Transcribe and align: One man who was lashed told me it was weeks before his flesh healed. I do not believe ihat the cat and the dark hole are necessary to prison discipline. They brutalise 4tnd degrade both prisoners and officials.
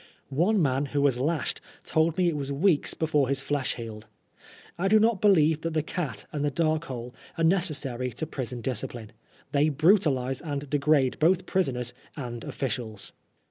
One 0.29 0.59
man 0.59 0.87
who 0.97 1.01
was 1.03 1.19
lashed 1.19 1.61
told 1.83 2.17
me 2.17 2.27
it 2.27 2.35
was 2.35 2.51
weeks 2.51 2.95
before 2.95 3.29
his 3.29 3.39
flesh 3.39 3.75
healed. 3.75 4.07
I 4.75 4.87
do 4.87 4.99
not 4.99 5.21
believe 5.21 5.61
ihat 5.61 5.73
the 5.73 5.83
cat 5.83 6.25
and 6.33 6.43
the 6.43 6.49
dark 6.49 6.85
hole 6.85 7.13
are 7.37 7.43
necessary 7.43 8.11
to 8.13 8.25
prison 8.25 8.61
discipline. 8.61 9.11
They 9.51 9.69
brutalise 9.69 10.41
4tnd 10.41 10.71
degrade 10.71 11.19
both 11.19 11.45
prisoners 11.45 11.93
and 12.17 12.43
officials. 12.43 13.13